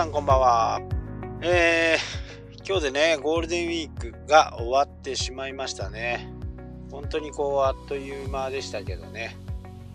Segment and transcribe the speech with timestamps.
[0.00, 0.80] さんこんばんは。
[1.42, 6.32] えー、今日でね、ゴールデンウィークが終わってしまいましたね。
[6.90, 9.36] 本当にこう、あっという間でしたけどね。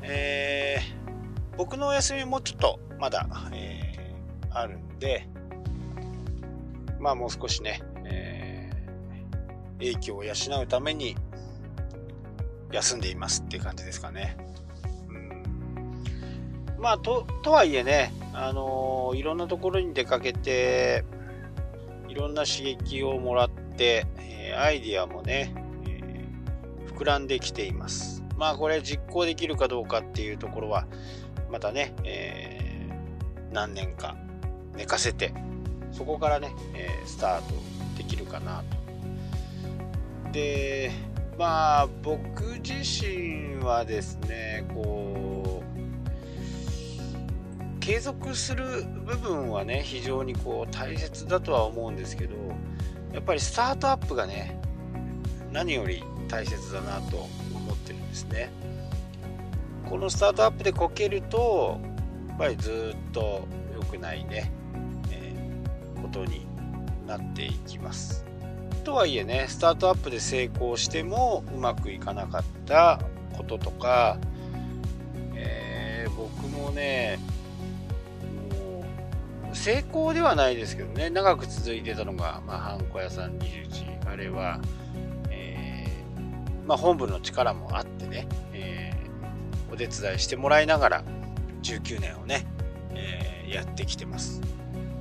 [0.04, 5.28] えー、僕のお休みもちょっとまだ、えー、あるんで、
[7.00, 11.16] まあもう少しね、えー、影響を養うために
[12.72, 14.38] 休んでいますっていう感じですかね。
[16.78, 21.04] まあ、と、とはいえね、あのー、いろんなところに出かけて、
[22.08, 25.54] いろんな刺激をもらって、えー、アイディアもね、
[25.88, 28.24] えー、膨らんできています。
[28.38, 30.86] まあ、これ実行できるかどうかっていうところは、
[31.50, 32.90] またね、え
[33.52, 34.18] 何年か
[34.76, 35.34] 寝かせて、
[35.92, 37.54] そこからね、えスタート
[37.98, 38.64] できるかな
[40.26, 40.32] と。
[40.34, 40.92] で、
[41.38, 45.25] まあ、僕自身はですね、こう、
[47.86, 52.36] 継続する部分はね非常にこう大切だとは思うんですけど
[53.14, 54.60] やっぱりスタートアップがね
[55.52, 57.18] 何より大切だなと
[57.54, 58.50] 思ってるんですね。
[59.88, 61.80] このスタートアップでこけると
[62.28, 64.52] やっぱりずっと良くないね、
[65.12, 66.48] えー、ことに
[67.06, 68.26] なっていきます。
[68.84, 73.00] とはいえねスタートアップで成功してもうまくいかなかった
[73.38, 74.18] こととか、
[75.36, 77.20] えー、僕もね
[79.56, 84.60] 成功ではないですけどね、長く続いてたのが、まあ、ハンコ屋さん21、あれは、
[85.30, 91.04] えー、まあ、本部の力もあってね、えー、お手伝いしてもらいながら、
[91.64, 92.46] 19年をね、
[92.92, 94.42] えー、やってきてます。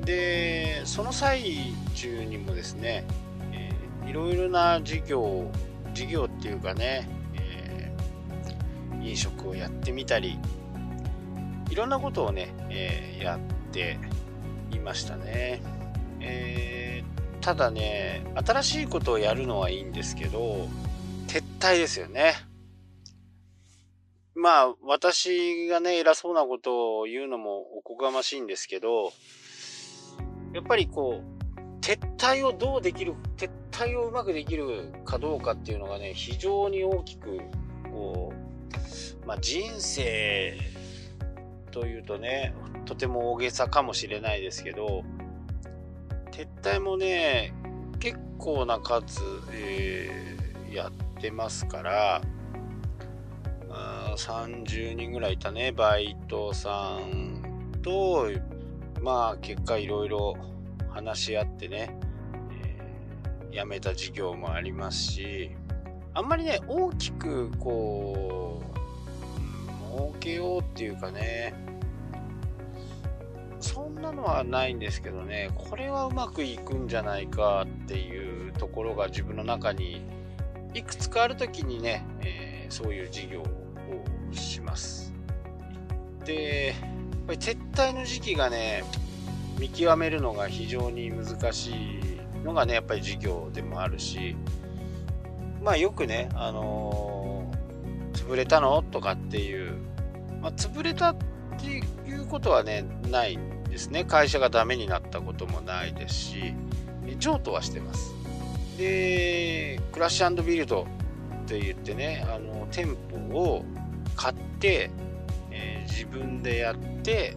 [0.05, 3.05] で、その最中にもですね、
[3.53, 5.51] えー、いろいろな事業、
[5.93, 10.39] 事業っていうかね、えー、飲食をやってみたり、
[11.71, 13.39] いろんなことをね、えー、やっ
[13.73, 13.99] て
[14.75, 15.63] いましたね。
[16.21, 20.69] えー、ただね、新しいことをやるのはいいんですけど、
[21.29, 22.35] 撤退ですよね。
[24.35, 29.13] まあ、私がね、偉そうなことを言うのもおこがましいんですけど、
[30.53, 37.41] やっぱりこう、撤退をどうできる、撤退をうまくできるかどうかっていうのがね、非常に大きく、
[37.91, 38.33] こ
[39.23, 40.59] う、まあ、人生
[41.71, 45.05] というとね、とても大げさかもしれないですけど、
[46.31, 47.53] 撤退もね、
[48.01, 49.23] 結構な数、
[49.53, 52.23] えー、やってますから、
[54.17, 58.29] 30人ぐらいいたね、バイトさんと、
[59.01, 60.37] まあ結果いろいろ
[60.91, 61.97] 話し合ってね、
[63.51, 65.51] えー、辞めた事業もありますし、
[66.15, 68.63] あんまりね、大きくこ
[69.93, 71.55] う、儲けようっていうかね、
[74.05, 80.03] なのはないんですけどね、これはうまくいくんじゃないかっていうところが自分の中に
[80.75, 83.47] いくつかある時にね、えー、そういう事業を
[84.33, 85.15] します。
[86.25, 86.77] で、やっ
[87.27, 88.85] ぱり撤退の時期がね、
[89.59, 91.75] 見極めるのが非常に難しい
[92.45, 94.37] のがね、やっぱり事業でもあるし、
[95.63, 98.83] まあよくね、あのー、潰れたの？
[98.83, 99.79] とかっていう、
[100.43, 101.17] まあ、潰れたっ
[101.59, 101.81] てい
[102.15, 104.05] うことはね、ないんですね。
[104.05, 106.55] 会社がダメになったこともないですし
[107.19, 108.15] 譲渡はしてます。
[108.79, 110.87] でクラッシュビルド
[111.45, 113.65] って言ってねあの店舗を
[114.15, 114.91] 買って、
[115.51, 117.37] えー、自分でやって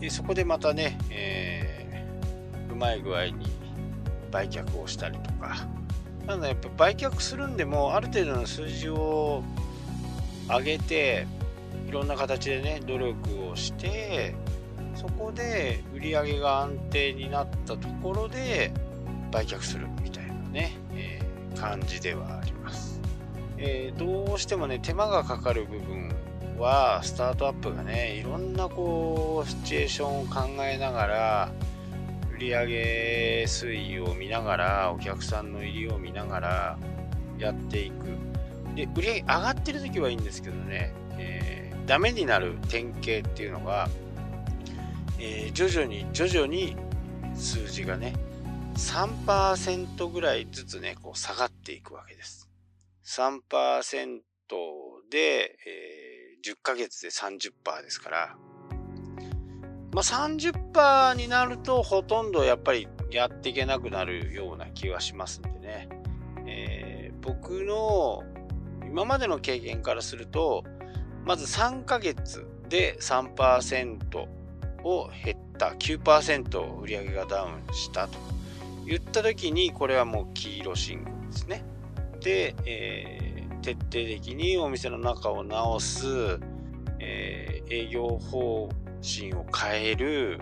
[0.00, 3.46] でそこでまたね、えー、うまい具合に
[4.32, 5.68] 売却をしたりとか。
[6.26, 9.42] なのでやっぱ売却するんでもある程度の数字を
[10.48, 11.26] 上げて
[11.88, 13.14] いろんな形でね努力
[13.48, 14.34] をして
[14.98, 18.72] そこで売り上げが安定になったところで
[19.30, 23.00] 売却するみたいなね、えー、感じではあります、
[23.58, 26.12] えー、どうしてもね手間がかかる部分
[26.58, 31.52] はスタートアップがねいろんなこうシチュエーションを考えながら
[32.36, 36.78] 売上推移を見ながらお客さんの入りを見ながら
[37.38, 38.06] やっていく。
[38.74, 43.88] で売り上げ上がってる時はいいんですけどね、えー、ダメになる典型っていうのが
[45.18, 46.76] えー、徐々に徐々に
[47.34, 48.14] 数字がね、
[48.74, 52.48] 3%ぐらいずつね、こう下がっていくわけです。
[53.04, 54.20] 3%
[55.10, 58.36] で、えー、10ヶ月で30%ですから、
[59.92, 65.88] まあ、30%になるとほとんどやっぱりやっていけなくなるような気はしますんでね、
[66.46, 68.22] えー、僕の
[68.86, 70.64] 今までの経験からすると
[71.24, 74.28] まず3ヶ月で3%
[74.88, 75.74] を減った。
[75.78, 78.18] 9%売り上げがダウンしたと。
[78.86, 81.62] 言った時にこれはもう黄色信号ですね。
[82.20, 86.06] で、えー、徹底的にお店の中を直す、
[86.98, 88.70] えー、営業方
[89.02, 90.40] 針を変える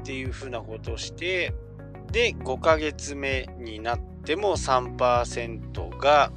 [0.00, 1.52] っていうふうなことをして
[2.12, 6.30] で5ヶ月目になっても3%が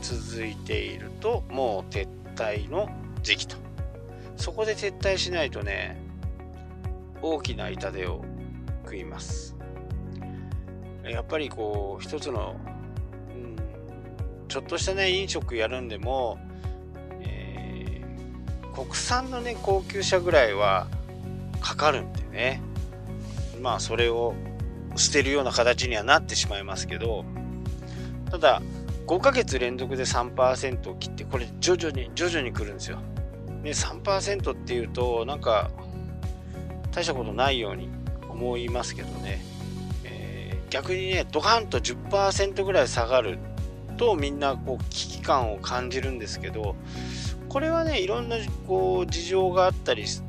[0.00, 2.88] 続いているともう撤退の
[3.22, 3.56] 時期と。
[4.36, 6.00] そこで撤退しないとね
[7.22, 8.24] 大きな痛手を
[8.84, 9.56] 食います
[11.04, 12.56] やっぱりこう一つの、
[13.34, 13.56] うん、
[14.48, 16.38] ちょっとしたね飲食やるんでも、
[17.20, 20.86] えー、国産のね高級車ぐらいは
[21.60, 22.62] かかるんでね
[23.60, 24.34] まあそれを
[24.96, 27.24] 捨てるような形にはなってしまいますけど
[28.30, 28.62] ただ
[29.06, 32.98] 5ヶ月連続で3%を切ってこれ徐々に徐々に来るんですよ。
[33.64, 35.70] で3%っていうとなんか
[36.92, 37.88] 大したことないように
[38.28, 39.42] 思いますけどね、
[40.04, 43.38] えー、逆にねドカンと10%ぐらい下がる
[43.96, 46.74] とみんなこう危機感を感じるんですけど
[47.48, 50.22] これはねいろんなこう事情があったりし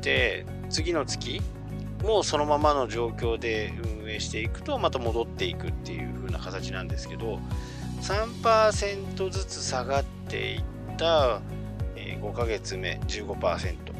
[0.00, 1.40] て次の月
[2.02, 3.72] もうそのままの状況で
[4.02, 7.38] 運営していくとまた戻っていくっていう風な形なんですけど
[8.02, 10.62] 3%ずつ下がっていっ
[10.98, 11.40] た
[11.96, 13.93] 5ヶ月目15%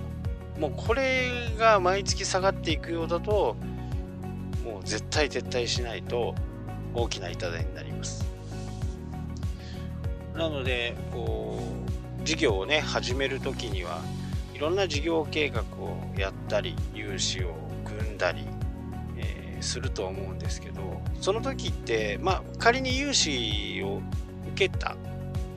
[0.59, 3.57] もうこれが毎月下がっていくようだと
[4.65, 6.35] もう絶対撤退しないと
[6.95, 8.25] 大きな痛手になります。
[10.35, 11.59] なのでこ
[12.21, 14.01] う事業をね始める時には
[14.55, 17.55] いろんな事業計画をやったり融資を
[17.85, 18.45] 組んだり、
[19.17, 24.01] えー、すると思うんですけどその時ってまあ仮に融資を
[24.55, 24.97] 受けた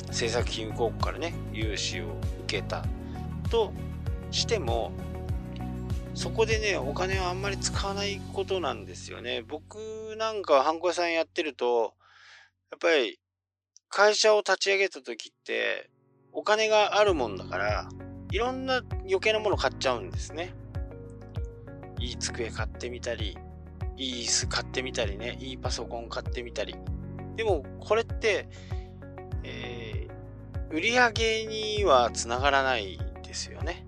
[0.07, 2.05] 政策金融公庫からね融資を
[2.43, 2.85] 受けた
[3.49, 3.73] と
[4.31, 4.91] しても
[6.13, 9.43] そこでねお金をあんまり使わないことなんですよね。
[9.47, 9.77] 僕
[10.17, 11.93] なんかはハンコ屋さんやってると
[12.71, 13.19] やっぱり
[13.89, 15.89] 会社を立ち上げた時って
[16.33, 17.89] お金があるもんだから
[18.31, 20.53] いろんな余計なもの買っちゃうんですね。
[21.99, 23.37] いい机買ってみたり
[23.95, 26.75] いい椅子買ってみたりねいいパソコン買ってみたり。
[27.35, 28.47] でもこれって、
[29.43, 33.86] えー、売り上げにはつながらないですよね。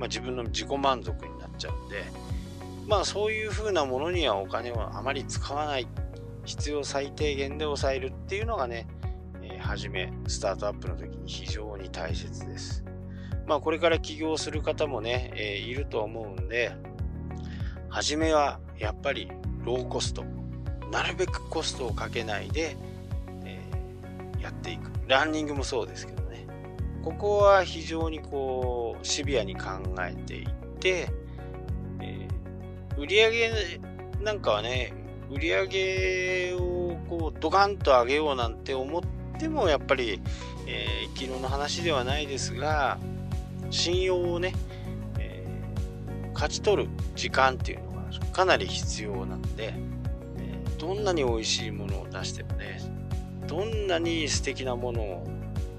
[0.00, 2.02] まあ、自分の自己満足になっちゃうんで
[2.88, 5.86] まあそういう風なものにはお金をあまり使わない。
[6.44, 8.88] 必要最低限で抑えるっていうのがね、
[9.42, 12.82] えー、初めスタートアップの時に非常に大切です。
[13.46, 16.72] まあこれから起業する方もね、えー、いると思うんで
[17.88, 19.30] 初めはやっぱり
[19.64, 20.24] ローコスト。
[20.90, 22.76] なるべくコストをかけないで、
[23.44, 24.90] えー、やっていく。
[25.06, 26.46] ランニングもそうですけどね。
[27.04, 29.70] ここは非常にこうシビアに考
[30.00, 30.48] えていっ
[30.78, 31.08] て、
[32.00, 33.50] えー、売上
[34.22, 34.92] なんかはね
[35.30, 39.02] 売上をこうドカンと上げようなんて思っ
[39.38, 40.20] てもやっぱり、
[40.66, 42.98] えー、昨日の話ではないですが
[43.70, 44.54] 信用をね、
[45.18, 48.02] えー、勝ち取る時間っていうのが
[48.32, 49.72] かなり必要なんで、
[50.38, 52.80] えー、どんなに美味しいものを出してもね
[53.46, 55.26] どんなに素敵なものを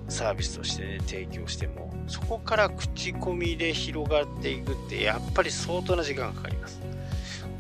[0.08, 6.82] サービスとして、ね、提供してもそこから口コミで広がっていくってやっぱり相当な時間がかかります。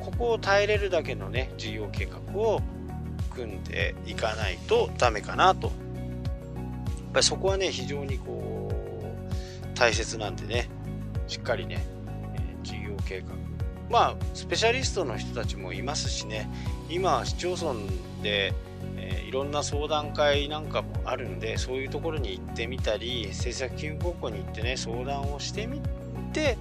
[0.01, 2.61] ここを耐えれるだけのね事業計画を
[3.33, 5.67] 組んでいかないとダメかなと。
[5.67, 5.75] やっ
[7.13, 10.69] ぱりそこはね非常にこう大切なんでね
[11.27, 11.85] しっかりね、
[12.35, 13.33] え事業計画。
[13.89, 16.49] まあスペシャリストの人たちもいますしね
[16.89, 17.73] 今市町村
[18.21, 18.53] で
[18.97, 25.81] えいろんな相談会なんかもあるんでそういうところに行ってみたり政策金融高校に行ってね相談をしてみ
[26.33, 26.57] て、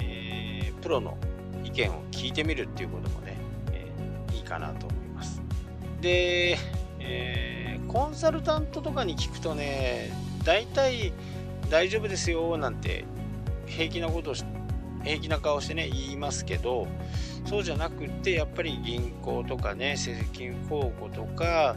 [0.00, 1.16] えー、プロの
[1.64, 3.36] 意見を聞いてみるっていうこともね、
[3.72, 5.40] えー、いいかなと思います。
[6.00, 6.58] で、
[7.00, 10.10] え、コンサルタントとかに聞くとね
[10.44, 11.12] 大体
[11.70, 13.04] 大丈夫ですよなんて
[13.66, 14.34] 平気なことを
[15.04, 16.88] 平気な顔してね言いますけど
[17.44, 21.76] そうじゃなくってやっぱり銀行とかね政金公庫とか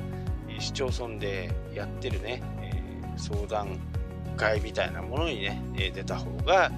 [0.60, 3.80] 市町村でやってるね、えー、相談
[4.38, 6.72] 会みたいなものにね、え出た方が、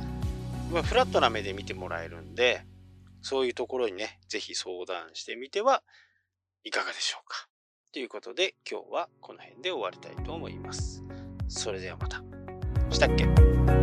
[0.71, 2.65] まあ、フラットな目で見てもらえるんで、
[3.21, 5.83] そういうところにね、ぜひ相談してみては
[6.63, 7.47] いかがでしょうか。
[7.91, 11.03] ということで、今日はこの辺で終わりたいと思います。
[11.47, 12.23] それではまた。
[12.89, 13.78] したっけ？